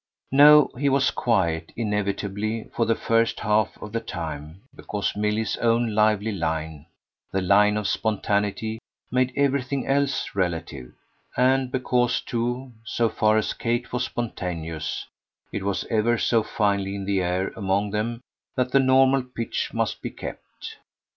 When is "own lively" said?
5.57-6.31